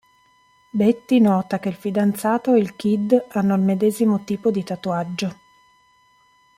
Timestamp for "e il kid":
2.55-3.25